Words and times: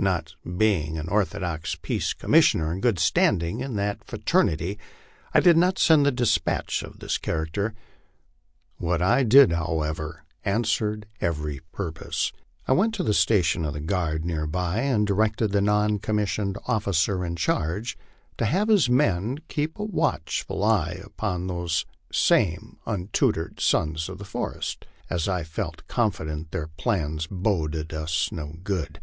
Not 0.00 0.36
being 0.56 0.96
an 0.96 1.08
orthodox 1.08 1.74
Peace 1.74 2.14
Commissioner, 2.14 2.70
in 2.72 2.80
good 2.80 3.00
standing 3.00 3.58
in 3.58 3.74
that 3.74 4.04
fra 4.04 4.20
ternity, 4.20 4.78
I 5.34 5.40
did 5.40 5.56
not 5.56 5.76
send 5.76 6.06
a 6.06 6.12
despatch 6.12 6.84
of 6.84 7.00
this 7.00 7.18
character. 7.18 7.74
What 8.76 9.02
I 9.02 9.24
did, 9.24 9.50
however, 9.50 10.22
an 10.44 10.62
swered 10.62 11.02
every 11.20 11.58
purpose. 11.72 12.32
I 12.68 12.74
went 12.74 12.94
to 12.94 13.02
the 13.02 13.12
station 13.12 13.64
of 13.64 13.72
the 13.72 13.80
guard 13.80 14.24
near 14.24 14.46
by 14.46 14.82
and 14.82 15.04
di 15.04 15.14
rected 15.14 15.50
the 15.50 15.60
non 15.60 15.98
commissioned 15.98 16.58
officer 16.66 17.24
in 17.24 17.34
charge 17.34 17.98
to 18.36 18.44
have 18.44 18.68
his 18.68 18.88
men 18.88 19.38
keep 19.48 19.80
a 19.80 19.84
watch 19.84 20.46
LIFE 20.48 20.58
ON 20.58 20.58
THE 20.58 20.62
PLAINS. 20.62 20.92
201 20.92 20.94
ful 20.94 20.94
eye 20.94 21.04
upon 21.04 21.46
those 21.48 21.86
same 22.12 22.78
* 22.82 22.86
untutored 22.86 23.58
sons 23.58 24.08
of 24.08 24.18
the 24.18 24.24
forest,'* 24.24 24.86
as 25.10 25.26
I 25.28 25.42
felt 25.42 25.88
confident 25.88 26.52
their 26.52 26.68
plans 26.68 27.26
boded 27.28 27.92
us 27.92 28.30
no 28.30 28.58
good. 28.62 29.00